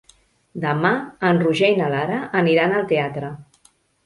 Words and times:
Demà 0.63 0.93
en 1.29 1.41
Roger 1.43 1.69
i 1.75 1.75
na 1.83 1.91
Lara 1.97 2.19
aniran 2.41 2.75
al 2.79 2.89
teatre. 2.95 3.31